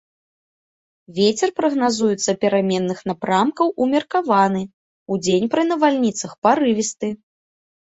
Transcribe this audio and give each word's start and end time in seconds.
Вецер 1.17 1.49
прагназуецца 1.59 2.31
пераменных 2.45 2.99
напрамкаў 3.11 3.67
умеркаваны, 3.87 4.63
удзень 5.19 5.47
пры 5.55 5.69
навальніцах 5.71 6.31
парывісты. 6.49 7.07